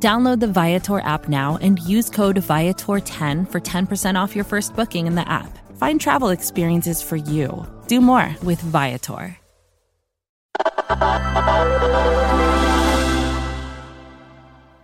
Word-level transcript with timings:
Download 0.00 0.38
the 0.38 0.46
Viator 0.46 1.00
app 1.00 1.28
now 1.28 1.58
and 1.60 1.80
use 1.80 2.08
code 2.08 2.36
Viator10 2.36 3.50
for 3.50 3.60
10% 3.60 4.14
off 4.14 4.36
your 4.36 4.44
first 4.44 4.76
booking 4.76 5.08
in 5.08 5.16
the 5.16 5.28
app. 5.28 5.58
Find 5.76 6.00
travel 6.00 6.28
experiences 6.28 7.02
for 7.02 7.16
you. 7.16 7.66
Do 7.88 8.00
more 8.00 8.36
with 8.44 8.60
Viator. 8.60 9.36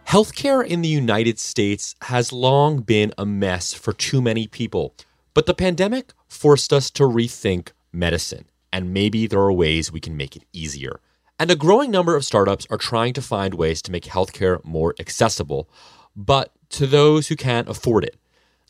Healthcare 0.09 0.67
in 0.67 0.83
the 0.83 0.89
United 0.89 1.39
States 1.39 1.95
has 2.03 2.33
long 2.33 2.81
been 2.81 3.13
a 3.17 3.25
mess 3.25 3.73
for 3.73 3.93
too 3.93 4.21
many 4.21 4.49
people, 4.49 4.97
but 5.33 5.47
the 5.47 5.55
pandemic 5.55 6.13
forced 6.27 6.73
us 6.73 6.91
to 6.91 7.05
rethink 7.05 7.71
medicine, 7.93 8.47
and 8.73 8.93
maybe 8.93 9.29
there 9.29 9.41
are 9.41 9.53
ways 9.53 9.93
we 9.93 10.01
can 10.01 10.17
make 10.17 10.35
it 10.37 10.45
easier. 10.53 11.01
And 11.39 11.51
a 11.51 11.57
growing 11.57 11.91
number 11.91 12.15
of 12.15 12.25
startups 12.25 12.67
are 12.71 12.79
trying 12.79 13.13
to 13.15 13.23
find 13.23 13.55
ways 13.55 13.83
to 13.83 13.93
make 13.93 14.05
healthcare 14.05 14.65
more 14.65 14.95
accessible, 15.01 15.69
but 16.15 16.53
to 16.71 16.87
those 16.87 17.29
who 17.29 17.37
can't 17.37 17.69
afford 17.69 18.05
it. 18.05 18.17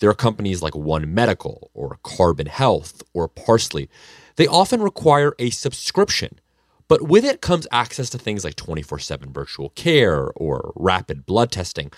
There 0.00 0.08
are 0.08 0.14
companies 0.14 0.62
like 0.62 0.74
One 0.74 1.12
Medical 1.12 1.70
or 1.74 1.98
Carbon 2.02 2.46
Health 2.46 3.02
or 3.12 3.28
Parsley. 3.28 3.88
They 4.36 4.46
often 4.46 4.82
require 4.82 5.34
a 5.38 5.50
subscription, 5.50 6.40
but 6.88 7.02
with 7.02 7.24
it 7.24 7.42
comes 7.42 7.66
access 7.70 8.10
to 8.10 8.18
things 8.18 8.44
like 8.44 8.56
24 8.56 8.98
7 8.98 9.32
virtual 9.32 9.68
care 9.70 10.30
or 10.34 10.72
rapid 10.74 11.26
blood 11.26 11.52
testing. 11.52 11.92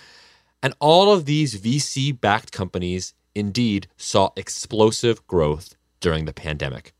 And 0.61 0.73
all 0.79 1.13
of 1.13 1.25
these 1.25 1.59
VC 1.59 2.19
backed 2.19 2.51
companies 2.51 3.13
indeed 3.33 3.87
saw 3.95 4.31
explosive 4.35 5.25
growth 5.27 5.75
during 5.99 6.25
the 6.25 6.33
pandemic. 6.33 6.93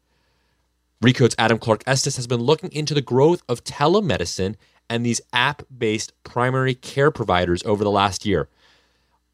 Recode's 0.99 1.35
Adam 1.37 1.59
Clark 1.59 1.83
Estes 1.85 2.15
has 2.15 2.25
been 2.25 2.39
looking 2.39 2.71
into 2.71 2.95
the 2.95 3.01
growth 3.01 3.43
of 3.47 3.63
telemedicine 3.63 4.55
and 4.89 5.05
these 5.05 5.21
app 5.31 5.61
based 5.75 6.11
primary 6.23 6.73
care 6.73 7.11
providers 7.11 7.61
over 7.65 7.83
the 7.83 7.91
last 7.91 8.25
year. 8.25 8.49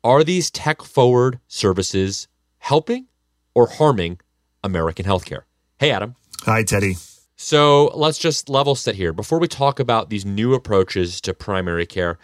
Are 0.04 0.26
these 0.26 0.52
tech 0.52 0.82
forward 0.82 1.40
services 1.48 2.28
helping 2.58 3.08
or 3.56 3.68
harming 3.68 4.20
American 4.62 5.06
healthcare? 5.06 5.44
Hey, 5.80 5.92
Adam. 5.92 6.16
Hi, 6.42 6.64
Teddy. 6.64 6.96
So 7.38 7.92
let's 7.96 8.18
just 8.18 8.50
level 8.50 8.76
set 8.76 8.96
here. 8.96 9.14
Before 9.14 9.40
we 9.40 9.48
talk 9.48 9.80
about 9.80 10.10
these 10.10 10.26
new 10.26 10.54
approaches 10.54 11.22
to 11.22 11.34
primary 11.34 11.86
care, 11.86 12.20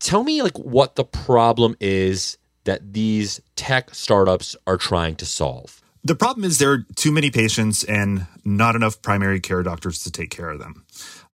tell 0.00 0.22
me 0.22 0.42
like 0.42 0.58
what 0.58 0.96
the 0.96 1.04
problem 1.04 1.76
is 1.80 2.36
that 2.64 2.92
these 2.92 3.40
tech 3.54 3.94
startups 3.94 4.54
are 4.66 4.76
trying 4.76 5.16
to 5.16 5.24
solve. 5.24 5.80
The 6.06 6.14
problem 6.14 6.44
is 6.44 6.58
there 6.58 6.70
are 6.70 6.86
too 6.94 7.10
many 7.10 7.32
patients 7.32 7.82
and 7.82 8.28
not 8.44 8.76
enough 8.76 9.02
primary 9.02 9.40
care 9.40 9.64
doctors 9.64 9.98
to 10.04 10.12
take 10.12 10.30
care 10.30 10.50
of 10.50 10.60
them. 10.60 10.84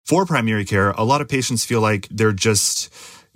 For 0.07 0.25
primary 0.25 0.65
care, 0.65 0.93
a 0.93 1.05
lot 1.05 1.21
of 1.21 1.29
patients 1.29 1.63
feel 1.63 1.83
like 1.83 2.09
they're 2.11 2.33
just 2.33 2.89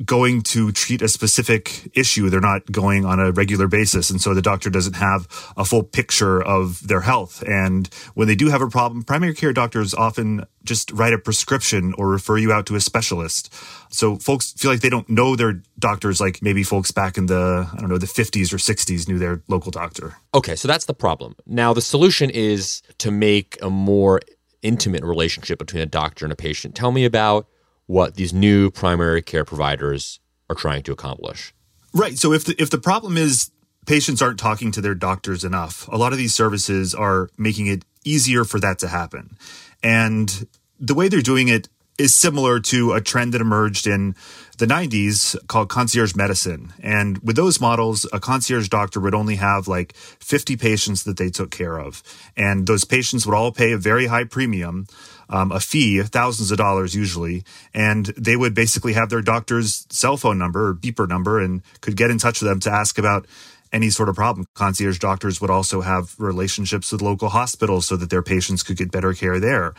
going 0.05 0.43
to 0.43 0.73
treat 0.73 1.01
a 1.01 1.09
specific 1.09 1.91
issue. 1.95 2.29
They're 2.29 2.41
not 2.41 2.71
going 2.71 3.07
on 3.07 3.19
a 3.19 3.33
regular 3.33 3.67
basis. 3.67 4.11
And 4.11 4.21
so 4.21 4.35
the 4.35 4.43
doctor 4.43 4.69
doesn't 4.69 4.97
have 4.97 5.27
a 5.57 5.65
full 5.65 5.83
picture 5.83 6.43
of 6.43 6.87
their 6.87 7.01
health. 7.01 7.43
And 7.43 7.89
when 8.15 8.29
they 8.29 8.35
do 8.35 8.49
have 8.51 8.61
a 8.61 8.69
problem, 8.69 9.03
primary 9.03 9.35
care 9.35 9.55
doctors 9.55 9.95
often 9.95 10.45
just 10.65 10.93
write 10.93 11.15
a 11.15 11.19
prescription 11.19 11.95
or 11.97 12.09
refer 12.09 12.37
you 12.37 12.53
out 12.53 12.67
to 12.67 12.75
a 12.75 12.81
specialist. 12.81 13.53
So 13.89 14.17
folks 14.17 14.53
feel 14.53 14.71
like 14.71 14.81
they 14.81 14.91
don't 14.91 15.09
know 15.09 15.35
their 15.35 15.63
doctors 15.79 16.21
like 16.21 16.43
maybe 16.43 16.63
folks 16.63 16.91
back 16.91 17.17
in 17.17 17.27
the, 17.27 17.67
I 17.73 17.81
don't 17.81 17.89
know, 17.89 17.99
the 17.99 18.07
50s 18.07 18.53
or 18.53 18.59
60s 18.59 19.09
knew 19.09 19.19
their 19.19 19.43
local 19.49 19.71
doctor. 19.71 20.17
Okay, 20.35 20.57
so 20.57 20.69
that's 20.69 20.85
the 20.85 20.95
problem. 20.95 21.37
Now, 21.47 21.73
the 21.73 21.81
solution 21.81 22.29
is 22.29 22.83
to 22.99 23.11
make 23.11 23.57
a 23.63 23.71
more 23.71 24.21
intimate 24.61 25.05
relationship 25.05 25.59
between 25.59 25.83
a 25.83 25.87
doctor 25.87 26.27
and 26.27 26.33
a 26.33 26.37
patient. 26.37 26.75
Tell 26.75 26.91
me 26.91 27.05
about 27.05 27.49
what 27.87 28.15
these 28.15 28.33
new 28.33 28.71
primary 28.71 29.23
care 29.23 29.45
providers 29.45 30.21
are 30.49 30.57
trying 30.57 30.83
to 30.85 30.93
accomplish. 30.93 31.55
Right. 31.93 32.19
So 32.19 32.33
if 32.33 32.45
the 32.45 32.61
if 32.61 32.71
the 32.71 32.79
problem 32.79 33.17
is 33.17 33.51
patients 33.87 34.21
aren't 34.21 34.39
talking 34.39 34.73
to 34.73 34.81
their 34.81 34.95
doctors 34.95 35.45
enough, 35.45 35.89
a 35.89 35.97
lot 35.97 36.13
of 36.13 36.19
these 36.19 36.35
services 36.35 36.95
are 36.95 37.31
making 37.39 37.69
it 37.69 37.85
easier 38.05 38.45
for 38.45 38.61
that 38.61 38.79
to 38.81 38.89
happen. 38.89 39.37
And 39.83 40.47
the 40.79 40.95
way 40.95 41.09
they're 41.09 41.23
doing 41.23 41.49
it 41.49 41.69
is 41.99 42.15
similar 42.15 42.61
to 42.61 42.93
a 42.93 43.01
trend 43.01 43.33
that 43.35 43.41
emerged 43.41 43.87
in 43.87 44.15
the 44.59 44.67
90s 44.67 45.37
called 45.49 45.69
concierge 45.69 46.15
medicine. 46.15 46.73
And 46.83 47.19
with 47.19 47.37
those 47.37 47.61
models, 47.61 48.07
a 48.13 48.21
concierge 48.21 48.69
doctor 48.69 49.01
would 49.01 49.15
only 49.15 49.37
have 49.37 49.69
like 49.69 49.95
50 49.95 50.57
patients 50.57 51.05
that 51.05 51.17
they 51.17 51.31
took 51.31 51.51
care 51.51 51.79
of. 51.79 52.03
And 52.37 52.67
those 52.67 52.85
patients 52.85 53.27
would 53.27 53.35
all 53.35 53.53
pay 53.53 53.73
a 53.73 53.79
very 53.79 54.07
high 54.07 54.25
premium, 54.25 54.87
um, 55.29 55.53
a 55.53 55.61
fee, 55.61 56.03
thousands 56.03 56.51
of 56.51 56.59
dollars 56.59 56.95
usually. 56.95 57.45
And 57.75 58.07
they 58.17 58.37
would 58.37 58.55
basically 58.55 58.95
have 58.95 59.11
their 59.11 59.23
doctor's 59.23 59.87
cell 59.91 60.17
phone 60.17 60.39
number 60.39 60.69
or 60.69 60.75
beeper 60.75 61.09
number 61.09 61.41
and 61.41 61.63
could 61.81 61.97
get 61.97 62.11
in 62.11 62.19
touch 62.19 62.41
with 62.41 62.49
them 62.49 62.61
to 62.61 62.71
ask 62.71 62.99
about 62.99 63.27
any 63.73 63.91
sort 63.91 64.09
of 64.09 64.15
problem. 64.15 64.47
Concierge 64.55 64.99
doctors 64.99 65.41
would 65.41 65.51
also 65.51 65.81
have 65.81 66.15
relationships 66.19 66.93
with 66.93 67.03
local 67.03 67.29
hospitals 67.29 67.87
so 67.87 67.97
that 67.97 68.11
their 68.11 68.23
patients 68.23 68.63
could 68.63 68.77
get 68.77 68.91
better 68.91 69.13
care 69.13 69.41
there. 69.41 69.75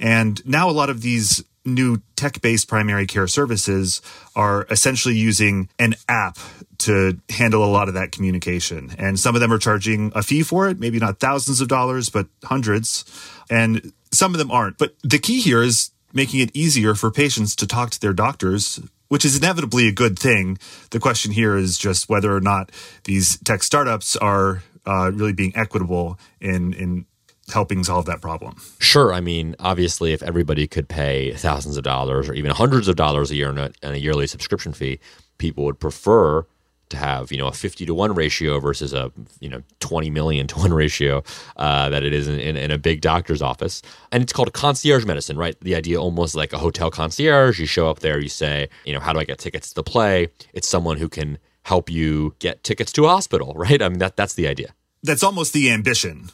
And 0.00 0.44
now 0.46 0.68
a 0.68 0.72
lot 0.72 0.90
of 0.90 1.02
these 1.02 1.44
new 1.64 2.00
tech 2.16 2.40
based 2.40 2.68
primary 2.68 3.06
care 3.06 3.26
services 3.26 4.00
are 4.34 4.66
essentially 4.70 5.16
using 5.16 5.68
an 5.78 5.94
app 6.08 6.38
to 6.78 7.18
handle 7.28 7.64
a 7.64 7.66
lot 7.66 7.88
of 7.88 7.94
that 7.94 8.12
communication. 8.12 8.94
And 8.98 9.18
some 9.18 9.34
of 9.34 9.40
them 9.40 9.52
are 9.52 9.58
charging 9.58 10.12
a 10.14 10.22
fee 10.22 10.42
for 10.42 10.68
it, 10.68 10.78
maybe 10.78 10.98
not 10.98 11.18
thousands 11.18 11.60
of 11.60 11.68
dollars, 11.68 12.08
but 12.08 12.26
hundreds. 12.44 13.04
And 13.50 13.92
some 14.12 14.32
of 14.32 14.38
them 14.38 14.50
aren't. 14.50 14.78
But 14.78 14.94
the 15.02 15.18
key 15.18 15.40
here 15.40 15.62
is 15.62 15.90
making 16.12 16.40
it 16.40 16.54
easier 16.54 16.94
for 16.94 17.10
patients 17.10 17.54
to 17.56 17.66
talk 17.66 17.90
to 17.90 18.00
their 18.00 18.14
doctors 18.14 18.80
which 19.08 19.24
is 19.24 19.36
inevitably 19.36 19.88
a 19.88 19.92
good 19.92 20.18
thing. 20.18 20.58
The 20.90 21.00
question 21.00 21.32
here 21.32 21.56
is 21.56 21.78
just 21.78 22.08
whether 22.08 22.34
or 22.34 22.40
not 22.40 22.70
these 23.04 23.38
tech 23.38 23.62
startups 23.62 24.16
are 24.16 24.62
uh, 24.86 25.10
really 25.12 25.32
being 25.32 25.52
equitable 25.56 26.18
in 26.40 26.72
in 26.74 27.06
helping 27.52 27.84
solve 27.84 28.06
that 28.06 28.20
problem. 28.20 28.56
Sure. 28.78 29.12
I 29.12 29.20
mean, 29.20 29.56
obviously, 29.58 30.12
if 30.12 30.22
everybody 30.22 30.66
could 30.66 30.88
pay 30.88 31.32
thousands 31.32 31.76
of 31.76 31.84
dollars 31.84 32.28
or 32.28 32.34
even 32.34 32.50
hundreds 32.50 32.88
of 32.88 32.96
dollars 32.96 33.30
a 33.30 33.36
year 33.36 33.48
on 33.48 33.58
a, 33.58 33.70
on 33.82 33.94
a 33.94 33.96
yearly 33.96 34.26
subscription 34.26 34.72
fee, 34.72 35.00
people 35.38 35.64
would 35.64 35.80
prefer 35.80 36.46
to 36.90 36.96
have 36.96 37.30
you 37.30 37.38
know 37.38 37.46
a 37.48 37.52
50 37.52 37.86
to 37.86 37.94
1 37.94 38.14
ratio 38.14 38.60
versus 38.60 38.92
a 38.92 39.12
you 39.40 39.48
know 39.48 39.62
20 39.80 40.10
million 40.10 40.46
to 40.46 40.58
1 40.58 40.72
ratio 40.72 41.22
uh, 41.56 41.88
that 41.88 42.02
it 42.02 42.12
is 42.12 42.28
in, 42.28 42.38
in, 42.38 42.56
in, 42.56 42.70
a 42.70 42.78
big 42.78 43.00
doctor's 43.00 43.42
office. 43.42 43.82
And 44.12 44.22
it's 44.22 44.32
called 44.32 44.52
concierge 44.52 45.04
medicine 45.04 45.36
right? 45.36 45.58
The 45.60 45.74
idea 45.74 46.00
almost 46.00 46.34
like 46.34 46.52
a 46.52 46.58
hotel 46.58 46.90
concierge. 46.90 47.58
You 47.58 47.66
show 47.66 47.88
up 47.90 48.00
there 48.00 48.18
you 48.18 48.28
say 48.28 48.68
you 48.84 48.92
know 48.92 49.00
how 49.00 49.12
do 49.12 49.18
i 49.18 49.24
get 49.24 49.38
tickets 49.38 49.70
to 49.70 49.74
the 49.74 49.82
play? 49.82 50.28
It's 50.52 50.68
someone 50.68 50.96
who 50.96 51.08
can 51.08 51.38
help 51.62 51.90
you 51.90 52.34
get 52.38 52.64
tickets 52.64 52.92
to 52.92 53.04
a 53.04 53.08
hospital 53.08 53.52
right? 53.56 53.82
I 53.82 53.88
mean 53.88 53.98
that 53.98 54.16
that's 54.16 54.34
the 54.34 54.48
idea. 54.48 54.74
That's 55.02 55.22
almost 55.22 55.52
the 55.52 55.70
ambition 55.70 56.30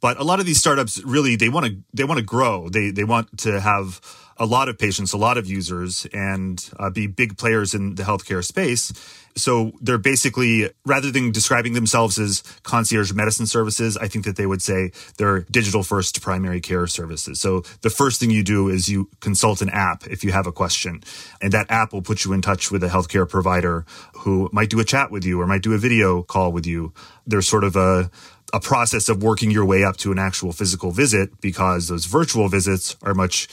but 0.00 0.18
a 0.18 0.24
lot 0.24 0.40
of 0.40 0.46
these 0.46 0.58
startups 0.58 1.02
really 1.04 1.36
they 1.36 1.48
want 1.48 1.66
to 1.66 1.76
they 1.92 2.04
want 2.04 2.18
to 2.18 2.24
grow. 2.24 2.68
They 2.68 2.90
they 2.90 3.04
want 3.04 3.38
to 3.38 3.60
have 3.60 4.00
a 4.38 4.46
lot 4.46 4.68
of 4.68 4.78
patients, 4.78 5.12
a 5.12 5.16
lot 5.16 5.38
of 5.38 5.46
users, 5.46 6.06
and 6.12 6.68
uh, 6.78 6.90
be 6.90 7.06
big 7.06 7.38
players 7.38 7.74
in 7.74 7.94
the 7.94 8.02
healthcare 8.02 8.44
space. 8.44 8.92
So 9.34 9.72
they're 9.80 9.98
basically, 9.98 10.70
rather 10.84 11.10
than 11.10 11.30
describing 11.30 11.74
themselves 11.74 12.18
as 12.18 12.42
concierge 12.62 13.12
medicine 13.12 13.46
services, 13.46 13.96
I 13.96 14.08
think 14.08 14.24
that 14.24 14.36
they 14.36 14.46
would 14.46 14.62
say 14.62 14.92
they're 15.18 15.40
digital 15.50 15.82
first 15.82 16.22
primary 16.22 16.60
care 16.60 16.86
services. 16.86 17.40
So 17.40 17.62
the 17.82 17.90
first 17.90 18.18
thing 18.18 18.30
you 18.30 18.42
do 18.42 18.68
is 18.68 18.88
you 18.88 19.10
consult 19.20 19.60
an 19.60 19.68
app 19.70 20.06
if 20.06 20.24
you 20.24 20.32
have 20.32 20.46
a 20.46 20.52
question, 20.52 21.02
and 21.40 21.52
that 21.52 21.70
app 21.70 21.92
will 21.92 22.02
put 22.02 22.24
you 22.24 22.32
in 22.32 22.42
touch 22.42 22.70
with 22.70 22.82
a 22.82 22.88
healthcare 22.88 23.28
provider 23.28 23.84
who 24.14 24.48
might 24.52 24.70
do 24.70 24.80
a 24.80 24.84
chat 24.84 25.10
with 25.10 25.24
you 25.24 25.40
or 25.40 25.46
might 25.46 25.62
do 25.62 25.74
a 25.74 25.78
video 25.78 26.22
call 26.22 26.50
with 26.52 26.66
you. 26.66 26.92
There's 27.26 27.48
sort 27.48 27.64
of 27.64 27.76
a 27.76 28.10
a 28.52 28.60
process 28.60 29.08
of 29.08 29.22
working 29.22 29.50
your 29.50 29.64
way 29.64 29.84
up 29.84 29.96
to 29.98 30.12
an 30.12 30.18
actual 30.18 30.52
physical 30.52 30.90
visit 30.90 31.40
because 31.40 31.88
those 31.88 32.04
virtual 32.04 32.48
visits 32.48 32.96
are 33.02 33.14
much 33.14 33.48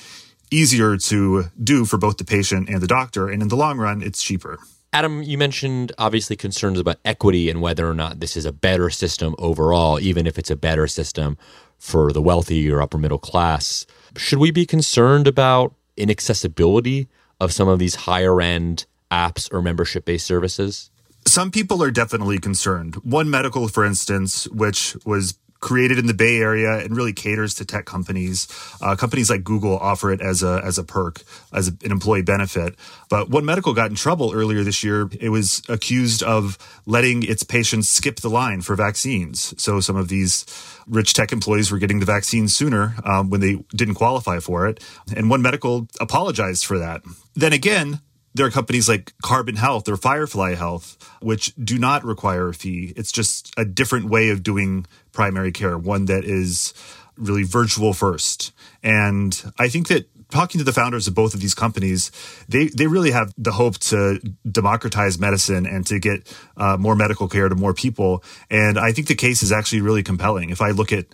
easier 0.52 0.98
to 0.98 1.46
do 1.62 1.86
for 1.86 1.98
both 1.98 2.18
the 2.18 2.24
patient 2.24 2.70
and 2.70 2.82
the 2.82 2.88
doctor. 2.88 3.30
And 3.30 3.42
in 3.42 3.48
the 3.48 3.56
long 3.56 3.78
run, 3.80 4.02
it's 4.04 4.22
cheaper. 4.22 4.60
Adam, 4.94 5.24
you 5.24 5.40
mentioned 5.40 5.92
obviously 5.98 6.36
concerns 6.36 6.80
about 6.80 7.00
equity 7.04 7.50
and 7.50 7.62
whether 7.62 7.90
or 7.90 7.96
not 7.96 8.20
this 8.20 8.38
is 8.38 8.46
a 8.46 8.52
better 8.52 8.92
system 8.92 9.34
overall, 9.40 10.00
even 10.00 10.28
if 10.28 10.38
it's 10.38 10.52
a 10.52 10.56
better 10.56 10.88
system 10.88 11.36
for 11.80 12.14
the 12.14 12.22
wealthy 12.22 12.70
or 12.72 12.80
upper 12.80 13.00
middle 13.00 13.18
class. 13.18 13.88
Should 14.16 14.38
we 14.38 14.52
be 14.52 14.68
concerned 14.68 15.28
about 15.28 15.74
inaccessibility 15.98 17.08
of 17.40 17.52
some 17.52 17.68
of 17.68 17.80
these 17.80 17.96
higher 17.96 18.40
end 18.40 18.86
apps 19.12 19.52
or 19.52 19.64
membership 19.64 20.06
based 20.06 20.28
services? 20.28 20.92
Some 21.34 21.50
people 21.50 21.82
are 21.82 21.90
definitely 21.90 22.38
concerned. 22.38 22.94
One 22.98 23.28
Medical, 23.28 23.68
for 23.68 23.84
instance, 23.84 24.48
which 24.50 24.96
was 25.04 25.34
created 25.62 25.98
in 25.98 26.06
the 26.06 26.14
Bay 26.14 26.38
Area 26.38 26.78
and 26.78 26.96
really 26.96 27.12
caters 27.12 27.56
to 27.56 27.66
tech 27.66 27.86
companies. 27.86 28.48
Uh, 28.80 28.96
companies 28.96 29.32
like 29.32 29.44
Google 29.44 29.76
offer 29.80 30.12
it 30.12 30.22
as 30.22 30.44
a 30.44 30.62
as 30.64 30.78
a 30.78 30.84
perk, 30.84 31.24
as 31.52 31.70
a, 31.70 31.72
an 31.84 31.92
employee 31.92 32.22
benefit. 32.22 32.76
But 33.10 33.32
One 33.32 33.46
Medical 33.46 33.74
got 33.74 33.90
in 33.90 33.96
trouble 33.96 34.32
earlier 34.32 34.64
this 34.64 34.84
year. 34.84 35.10
It 35.20 35.30
was 35.30 35.64
accused 35.68 36.22
of 36.22 36.60
letting 36.86 37.24
its 37.24 37.42
patients 37.42 37.90
skip 37.90 38.18
the 38.18 38.30
line 38.30 38.62
for 38.62 38.76
vaccines. 38.76 39.60
So 39.60 39.80
some 39.80 39.96
of 39.96 40.10
these 40.10 40.46
rich 40.88 41.16
tech 41.16 41.32
employees 41.32 41.72
were 41.72 41.80
getting 41.80 42.00
the 42.00 42.06
vaccine 42.06 42.48
sooner 42.48 42.94
um, 43.06 43.32
when 43.32 43.42
they 43.42 43.56
didn't 43.76 43.96
qualify 43.96 44.38
for 44.38 44.68
it, 44.68 44.84
and 45.16 45.32
One 45.32 45.42
Medical 45.42 45.88
apologized 46.00 46.64
for 46.64 46.78
that. 46.78 47.02
Then 47.34 47.54
again, 47.54 48.02
there 48.34 48.46
are 48.46 48.52
companies 48.52 48.90
like 48.90 49.14
Carbon 49.22 49.56
Health 49.56 49.88
or 49.88 49.98
Firefly 49.98 50.56
Health, 50.56 50.98
which 51.22 51.54
do 51.56 51.78
not 51.78 52.04
require 52.04 52.50
a 52.50 52.54
fee. 52.54 52.94
It's 52.96 53.12
just 53.12 53.54
a 53.58 53.66
different 53.66 54.10
way 54.10 54.30
of 54.30 54.44
doing 54.44 54.86
primary 55.12 55.52
care, 55.52 55.78
one 55.78 56.06
that 56.06 56.24
is 56.24 56.74
really 57.16 57.44
virtual 57.44 57.94
first. 57.94 58.52
And 58.82 59.40
I 59.60 59.70
think 59.70 59.88
that 59.88 60.10
talking 60.32 60.58
to 60.58 60.66
the 60.66 60.74
founders 60.74 61.08
of 61.08 61.14
both 61.14 61.36
of 61.36 61.42
these 61.42 61.54
companies, 61.54 62.12
they, 62.50 62.66
they 62.66 62.88
really 62.88 63.12
have 63.12 63.32
the 63.38 63.52
hope 63.52 63.78
to 63.78 64.20
democratize 64.50 65.20
medicine 65.20 65.68
and 65.68 65.86
to 65.86 66.00
get 66.00 66.36
uh, 66.58 66.76
more 66.76 66.96
medical 66.96 67.28
care 67.28 67.48
to 67.48 67.56
more 67.56 67.74
people. 67.74 68.24
And 68.50 68.80
I 68.80 68.92
think 68.94 69.08
the 69.08 69.16
case 69.16 69.44
is 69.44 69.52
actually 69.52 69.82
really 69.82 70.02
compelling. 70.02 70.50
If 70.50 70.60
I 70.60 70.72
look 70.72 70.92
at 70.92 71.06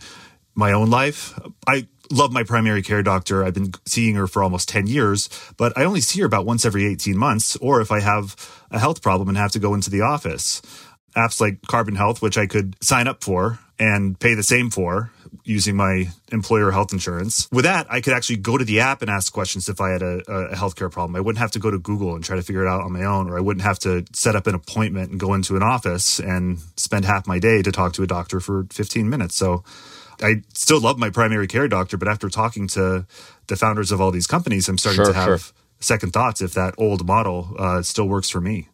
my 0.55 0.71
own 0.71 0.89
life, 0.89 1.37
I 1.67 1.87
love 2.11 2.31
my 2.31 2.43
primary 2.43 2.81
care 2.81 3.03
doctor. 3.03 3.43
I've 3.43 3.53
been 3.53 3.71
seeing 3.85 4.15
her 4.15 4.27
for 4.27 4.43
almost 4.43 4.69
10 4.69 4.87
years, 4.87 5.29
but 5.57 5.77
I 5.77 5.83
only 5.83 6.01
see 6.01 6.19
her 6.21 6.25
about 6.25 6.45
once 6.45 6.65
every 6.65 6.85
18 6.85 7.17
months, 7.17 7.55
or 7.57 7.81
if 7.81 7.91
I 7.91 7.99
have 7.99 8.35
a 8.71 8.79
health 8.79 9.01
problem 9.01 9.29
and 9.29 9.37
have 9.37 9.51
to 9.51 9.59
go 9.59 9.73
into 9.73 9.89
the 9.89 10.01
office. 10.01 10.61
Apps 11.15 11.41
like 11.41 11.61
Carbon 11.67 11.95
Health, 11.95 12.21
which 12.21 12.37
I 12.37 12.45
could 12.45 12.75
sign 12.83 13.07
up 13.07 13.23
for 13.23 13.59
and 13.79 14.19
pay 14.19 14.33
the 14.33 14.43
same 14.43 14.69
for 14.69 15.11
using 15.43 15.75
my 15.75 16.09
employer 16.31 16.71
health 16.71 16.91
insurance. 16.91 17.47
With 17.51 17.65
that, 17.65 17.87
I 17.89 18.01
could 18.01 18.13
actually 18.13 18.37
go 18.37 18.57
to 18.57 18.65
the 18.65 18.81
app 18.81 19.01
and 19.01 19.09
ask 19.09 19.31
questions 19.31 19.69
if 19.69 19.79
I 19.79 19.89
had 19.89 20.01
a, 20.01 20.19
a 20.27 20.55
healthcare 20.55 20.91
problem. 20.91 21.15
I 21.15 21.21
wouldn't 21.21 21.39
have 21.39 21.51
to 21.51 21.59
go 21.59 21.71
to 21.71 21.79
Google 21.79 22.15
and 22.15 22.23
try 22.23 22.35
to 22.35 22.41
figure 22.41 22.65
it 22.65 22.69
out 22.69 22.81
on 22.81 22.91
my 22.91 23.03
own, 23.05 23.29
or 23.29 23.37
I 23.37 23.41
wouldn't 23.41 23.63
have 23.63 23.79
to 23.79 24.05
set 24.13 24.35
up 24.35 24.47
an 24.47 24.55
appointment 24.55 25.11
and 25.11 25.19
go 25.19 25.33
into 25.33 25.55
an 25.55 25.63
office 25.63 26.19
and 26.19 26.59
spend 26.77 27.05
half 27.05 27.25
my 27.25 27.39
day 27.39 27.61
to 27.61 27.71
talk 27.71 27.93
to 27.93 28.03
a 28.03 28.07
doctor 28.07 28.39
for 28.39 28.65
15 28.71 29.09
minutes. 29.09 29.35
So 29.35 29.63
I 30.21 30.43
still 30.53 30.79
love 30.79 30.97
my 30.97 31.09
primary 31.09 31.47
care 31.47 31.67
doctor, 31.67 31.97
but 31.97 32.07
after 32.07 32.29
talking 32.29 32.67
to 32.69 33.05
the 33.47 33.55
founders 33.55 33.91
of 33.91 34.01
all 34.01 34.11
these 34.11 34.27
companies, 34.27 34.67
I'm 34.67 34.77
starting 34.77 35.03
sure, 35.03 35.13
to 35.13 35.13
have 35.13 35.41
sure. 35.41 35.53
second 35.79 36.13
thoughts 36.13 36.41
if 36.41 36.53
that 36.53 36.75
old 36.77 37.05
model 37.05 37.55
uh, 37.57 37.81
still 37.81 38.07
works 38.07 38.29
for 38.29 38.41
me. 38.41 38.67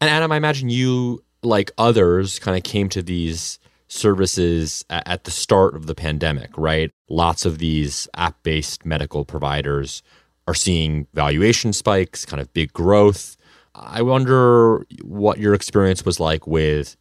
And 0.00 0.10
Adam, 0.10 0.32
I 0.32 0.36
imagine 0.36 0.68
you, 0.68 1.22
like 1.42 1.70
others, 1.78 2.38
kind 2.38 2.56
of 2.56 2.62
came 2.62 2.88
to 2.90 3.02
these 3.02 3.58
services 3.88 4.84
at 4.90 5.24
the 5.24 5.30
start 5.30 5.76
of 5.76 5.86
the 5.86 5.94
pandemic, 5.94 6.50
right? 6.56 6.90
Lots 7.08 7.44
of 7.44 7.58
these 7.58 8.08
app 8.14 8.42
based 8.42 8.84
medical 8.84 9.24
providers 9.24 10.02
are 10.48 10.54
seeing 10.54 11.06
valuation 11.14 11.72
spikes, 11.72 12.24
kind 12.24 12.40
of 12.40 12.52
big 12.52 12.72
growth. 12.72 13.36
I 13.74 14.02
wonder 14.02 14.86
what 15.02 15.38
your 15.38 15.54
experience 15.54 16.04
was 16.04 16.18
like 16.18 16.46
with 16.46 16.96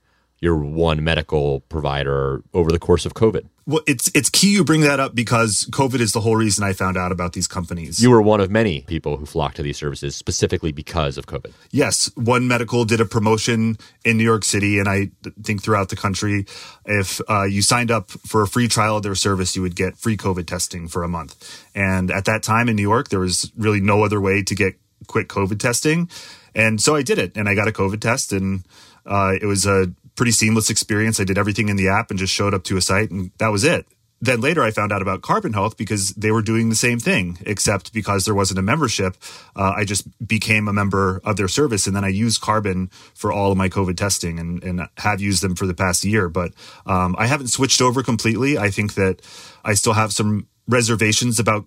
your 0.45 0.56
one 0.56 1.03
medical 1.03 1.62
provider 1.62 2.44
over 2.53 2.71
the 2.71 2.80
course 2.80 3.06
of 3.06 3.15
COVID? 3.15 3.47
Well, 3.68 3.81
it's 3.88 4.12
it's 4.13 4.30
key 4.30 4.53
you 4.53 4.63
bring 4.63 4.81
that 4.81 5.00
up 5.00 5.15
because 5.15 5.68
COVID 5.71 6.00
is 6.00 6.12
the 6.12 6.21
whole 6.21 6.36
reason 6.36 6.63
I 6.63 6.71
found 6.74 6.97
out 6.97 7.12
about 7.12 7.33
these 7.33 7.47
companies. 7.47 8.00
You 8.00 8.12
were 8.12 8.21
one 8.21 8.39
of 8.39 8.51
many 8.51 8.81
people 8.81 9.18
who 9.18 9.25
flocked 9.25 9.56
to 9.56 9.63
these 9.63 9.75
services 9.75 10.15
specifically 10.15 10.71
because 10.71 11.18
of 11.18 11.25
COVID. 11.25 11.51
Yes, 11.71 12.12
One 12.15 12.47
Medical 12.47 12.86
did 12.86 13.01
a 13.01 13.06
promotion 13.06 13.77
in 14.06 14.18
New 14.18 14.24
York 14.24 14.44
City, 14.44 14.77
and 14.77 14.88
I 14.88 15.09
think 15.42 15.63
throughout 15.63 15.89
the 15.89 15.95
country. 15.95 16.45
If 16.86 17.19
uh, 17.27 17.45
you 17.45 17.63
signed 17.63 17.89
up 17.89 18.12
for 18.12 18.44
a 18.44 18.48
free 18.48 18.68
trial 18.68 18.98
of 18.98 19.03
their 19.03 19.15
service, 19.15 19.56
you 19.56 19.63
would 19.63 19.75
get 19.75 19.98
free 19.98 20.15
COVID 20.15 20.45
testing 20.45 20.88
for 20.88 21.01
a 21.01 21.07
month. 21.07 21.65
And 21.74 22.12
at 22.12 22.25
that 22.25 22.44
time 22.44 22.69
in 22.69 22.75
New 22.75 22.83
York, 22.83 23.09
there 23.09 23.19
was 23.19 23.51
really 23.57 23.81
no 23.81 24.03
other 24.03 24.21
way 24.21 24.44
to 24.44 24.53
get 24.53 24.75
quick 25.07 25.27
COVID 25.27 25.57
testing, 25.57 26.07
and 26.53 26.80
so 26.80 26.95
I 26.95 27.01
did 27.01 27.18
it, 27.18 27.36
and 27.36 27.50
I 27.50 27.56
got 27.56 27.68
a 27.68 27.71
COVID 27.71 28.00
test, 28.00 28.31
and 28.31 28.63
uh, 29.07 29.33
it 29.41 29.45
was 29.45 29.65
a 29.65 29.91
pretty 30.15 30.31
seamless 30.31 30.69
experience. 30.69 31.19
I 31.19 31.23
did 31.23 31.38
everything 31.38 31.69
in 31.69 31.75
the 31.75 31.89
app 31.89 32.09
and 32.09 32.19
just 32.19 32.33
showed 32.33 32.53
up 32.53 32.63
to 32.65 32.77
a 32.77 32.81
site 32.81 33.12
and 33.12 33.31
that 33.38 33.50
was 33.50 33.63
it. 33.63 33.85
Then 34.21 34.39
later 34.39 34.63
I 34.63 34.71
found 34.71 34.91
out 34.91 35.01
about 35.01 35.21
Carbon 35.21 35.53
Health 35.53 35.75
because 35.77 36.09
they 36.12 36.31
were 36.31 36.41
doing 36.41 36.69
the 36.69 36.75
same 36.75 37.00
thing, 37.00 37.38
except 37.45 37.94
because 37.94 38.23
there 38.23 38.33
wasn't 38.33 38.59
a 38.59 38.63
membership, 38.63 39.17
uh, 39.56 39.73
I 39.75 39.83
just 39.83 40.07
became 40.25 40.67
a 40.67 40.73
member 40.73 41.21
of 41.25 41.35
their 41.35 41.50
service. 41.50 41.85
And 41.85 41.95
then 41.95 42.06
I 42.06 42.07
used 42.07 42.41
Carbon 42.41 42.89
for 43.13 43.31
all 43.31 43.51
of 43.51 43.57
my 43.57 43.67
COVID 43.67 43.97
testing 43.97 44.39
and, 44.39 44.63
and 44.63 44.88
have 44.97 45.19
used 45.19 45.44
them 45.44 45.53
for 45.53 45.67
the 45.67 45.73
past 45.73 46.03
year. 46.06 46.29
But 46.29 46.53
um, 46.85 47.15
I 47.19 47.27
haven't 47.27 47.47
switched 47.47 47.81
over 47.81 48.03
completely. 48.03 48.57
I 48.57 48.69
think 48.69 48.94
that 48.95 49.21
I 49.65 49.73
still 49.73 49.94
have 49.94 50.13
some 50.13 50.47
reservations 50.67 51.38
about 51.38 51.65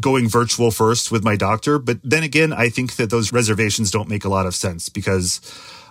going 0.00 0.28
virtual 0.28 0.70
first 0.70 1.12
with 1.12 1.22
my 1.22 1.36
doctor. 1.36 1.78
But 1.78 1.98
then 2.02 2.24
again, 2.24 2.52
I 2.52 2.68
think 2.68 2.96
that 2.96 3.10
those 3.10 3.32
reservations 3.32 3.90
don't 3.90 4.08
make 4.08 4.24
a 4.24 4.28
lot 4.28 4.46
of 4.46 4.54
sense 4.54 4.88
because 4.88 5.40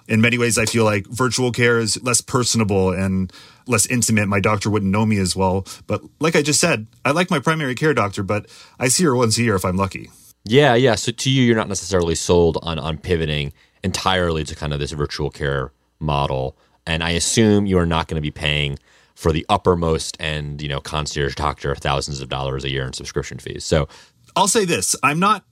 in 0.08 0.22
many 0.22 0.38
ways, 0.38 0.58
I 0.58 0.66
feel 0.66 0.84
like 0.84 1.08
virtual 1.08 1.52
care 1.52 1.80
is 1.80 2.02
less 2.04 2.22
personable 2.22 2.92
and 2.92 3.32
less 3.68 3.86
intimate. 3.86 4.28
My 4.28 4.40
doctor 4.40 4.70
wouldn't 4.70 4.92
know 4.92 5.06
me 5.06 5.18
as 5.20 5.36
well. 5.36 5.66
But 5.88 6.02
like 6.20 6.36
I 6.36 6.42
just 6.42 6.60
said, 6.60 6.88
I 7.06 7.12
like 7.12 7.30
my 7.30 7.40
primary 7.40 7.76
care 7.76 7.94
doctor, 7.94 8.24
but 8.24 8.48
I 8.80 8.90
see 8.90 9.04
her 9.06 9.16
once 9.16 9.38
a 9.38 9.44
year 9.44 9.56
if 9.56 9.64
I'm 9.66 9.78
lucky. 9.78 10.10
Yeah, 10.46 10.76
yeah. 10.76 10.96
So 10.96 11.12
to 11.12 11.30
you, 11.30 11.44
you're 11.44 11.56
not 11.56 11.70
necessarily 11.70 12.16
sold 12.16 12.58
on 12.62 12.78
on 12.78 12.98
pivoting 12.98 13.54
entirely 13.84 14.44
to 14.44 14.56
kind 14.56 14.74
of 14.74 14.80
this 14.80 14.92
virtual 14.92 15.30
care 15.30 15.72
model. 16.00 16.58
And 16.86 17.02
I 17.02 17.12
assume 17.12 17.66
you 17.66 17.78
are 17.78 17.86
not 17.86 18.08
going 18.08 18.16
to 18.16 18.22
be 18.22 18.32
paying 18.32 18.78
for 19.16 19.32
the 19.32 19.46
uppermost 19.48 20.18
and 20.20 20.62
you 20.62 20.68
know 20.68 20.82
concierge 20.82 21.36
doctor 21.36 21.76
thousands 21.76 22.20
of 22.20 22.30
dollars 22.30 22.66
a 22.66 22.70
year 22.70 22.86
in 22.86 22.94
subscription 22.94 23.38
fees. 23.38 23.64
So 23.64 23.88
I'll 24.36 24.50
say 24.50 24.66
this: 24.66 24.98
I'm 25.02 25.20
not 25.20 25.46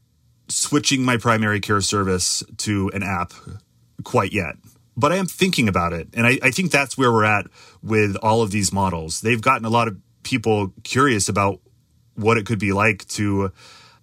switching 0.50 1.03
my 1.03 1.15
primary 1.15 1.62
care 1.62 1.80
service 1.80 2.44
to 2.57 2.92
an 2.94 3.03
app 3.03 3.33
quite 4.03 4.33
yet. 4.33 4.56
But 4.98 5.12
I 5.12 5.15
am 5.15 5.25
thinking 5.25 5.68
about 5.68 5.94
it. 5.94 6.09
And 6.13 6.27
I, 6.27 6.38
I 6.44 6.51
think 6.51 6.71
that's 6.71 6.98
where 6.98 7.12
we're 7.12 7.24
at 7.24 7.48
with 7.81 8.15
all 8.18 8.42
of 8.42 8.51
these 8.51 8.74
models. 8.74 9.21
They've 9.21 9.42
gotten 9.42 9.65
a 9.65 9.69
lot 9.69 9.88
of 9.88 9.98
people 10.24 10.74
curious 10.83 11.30
about 11.30 11.59
what 12.15 12.38
it 12.38 12.45
could 12.45 12.59
be 12.59 12.74
like 12.74 13.07
to 13.07 13.51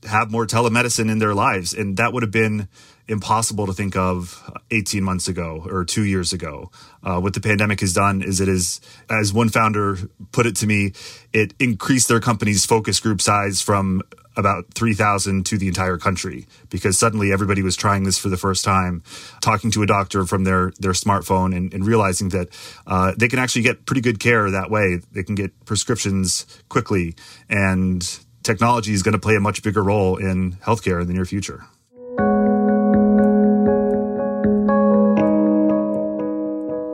have 0.05 0.31
more 0.31 0.47
telemedicine 0.47 1.11
in 1.11 1.19
their 1.19 1.35
lives. 1.35 1.73
And 1.73 1.97
that 1.97 2.13
would 2.13 2.23
have 2.23 2.33
been 2.33 2.69
impossible 3.09 3.67
to 3.67 3.73
think 3.73 3.97
of 3.97 4.51
18 4.71 5.03
months 5.03 5.29
ago 5.29 5.67
or 5.69 5.85
two 5.85 6.05
years 6.05 6.33
ago. 6.33 6.71
Uh, 7.03 7.19
what 7.21 7.35
the 7.35 7.41
pandemic 7.41 7.81
has 7.81 7.95
done 7.95 8.23
is 8.23 8.41
it 8.41 8.49
is, 8.49 8.81
as 9.11 9.33
one 9.33 9.49
founder 9.49 9.97
put 10.31 10.47
it 10.47 10.57
to 10.57 10.67
me, 10.67 10.93
it 11.33 11.55
increased 11.59 12.09
their 12.09 12.21
company's 12.21 12.67
focus 12.67 13.01
group 13.01 13.21
size 13.21 13.61
from 13.63 14.03
about 14.39 14.73
3,000 14.75 15.45
to 15.47 15.59
the 15.59 15.67
entire 15.67 15.99
country 15.99 16.47
because 16.71 16.97
suddenly 16.97 17.33
everybody 17.33 17.61
was 17.61 17.77
trying 17.77 18.05
this 18.05 18.17
for 18.17 18.29
the 18.29 18.37
first 18.37 18.65
time, 18.65 19.03
talking 19.43 19.71
to 19.73 19.83
a 19.83 19.87
doctor 19.87 20.25
from 20.25 20.45
their, 20.45 20.73
their 20.79 20.93
smartphone 20.93 21.55
and, 21.55 21.75
and 21.75 21.85
realizing 21.85 22.31
that 22.31 22.49
uh, 22.87 23.13
they 23.19 23.29
can 23.29 23.41
actually 23.41 23.63
get 23.63 23.85
pretty 23.85 24.01
good 24.01 24.21
care 24.21 24.51
that 24.51 24.71
way. 24.71 25.01
They 25.13 25.25
can 25.25 25.35
get 25.35 25.53
prescriptions 25.67 26.47
quickly, 26.69 27.17
and 27.51 28.19
technology 28.45 28.93
is 28.93 29.03
going 29.03 29.13
to 29.13 29.19
play 29.19 29.35
a 29.35 29.41
much 29.41 29.63
bigger 29.63 29.83
role 29.83 30.17
in 30.17 30.53
healthcare 30.55 31.03
in 31.03 31.09
the 31.09 31.15
near 31.15 31.25
future. 31.25 31.65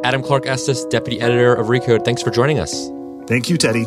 Adam 0.02 0.22
Clark 0.22 0.46
Estes, 0.46 0.84
Deputy 0.86 1.20
Editor 1.20 1.54
of 1.54 1.66
Recode, 1.66 2.04
thanks 2.04 2.22
for 2.22 2.30
joining 2.30 2.58
us. 2.58 2.88
Thank 3.26 3.48
you, 3.48 3.56
Teddy. 3.56 3.86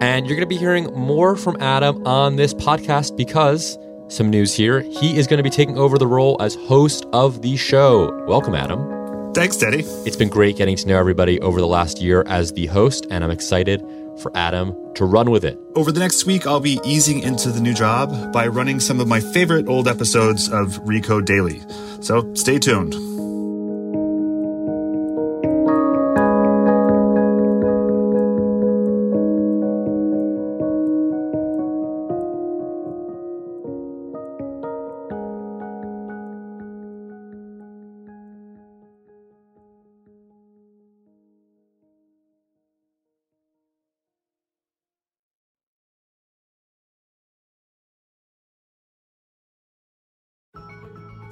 And 0.00 0.26
you're 0.26 0.36
going 0.36 0.48
to 0.48 0.54
be 0.54 0.56
hearing 0.56 0.84
more 0.94 1.36
from 1.36 1.56
Adam 1.60 2.06
on 2.06 2.36
this 2.36 2.54
podcast 2.54 3.16
because 3.16 3.76
some 4.08 4.30
news 4.30 4.54
here. 4.54 4.80
He 4.80 5.18
is 5.18 5.26
going 5.26 5.38
to 5.38 5.42
be 5.42 5.50
taking 5.50 5.78
over 5.78 5.98
the 5.98 6.06
role 6.06 6.36
as 6.40 6.54
host 6.54 7.06
of 7.12 7.42
the 7.42 7.56
show. 7.56 8.24
Welcome, 8.26 8.54
Adam. 8.54 9.32
Thanks, 9.34 9.56
Teddy. 9.56 9.80
It's 10.06 10.16
been 10.16 10.28
great 10.28 10.56
getting 10.56 10.76
to 10.76 10.88
know 10.88 10.98
everybody 10.98 11.40
over 11.40 11.60
the 11.60 11.66
last 11.66 12.00
year 12.00 12.24
as 12.26 12.52
the 12.52 12.66
host, 12.66 13.06
and 13.10 13.22
I'm 13.22 13.30
excited 13.30 13.84
for 14.22 14.36
Adam 14.36 14.74
to 14.94 15.04
run 15.04 15.30
with 15.30 15.44
it. 15.44 15.58
Over 15.76 15.92
the 15.92 16.00
next 16.00 16.24
week, 16.24 16.46
I'll 16.46 16.58
be 16.58 16.80
easing 16.84 17.20
into 17.20 17.50
the 17.50 17.60
new 17.60 17.74
job 17.74 18.32
by 18.32 18.46
running 18.46 18.80
some 18.80 19.00
of 19.00 19.06
my 19.06 19.20
favorite 19.20 19.68
old 19.68 19.86
episodes 19.86 20.48
of 20.48 20.78
Recode 20.84 21.24
Daily. 21.24 21.62
So 22.00 22.34
stay 22.34 22.58
tuned. 22.58 23.17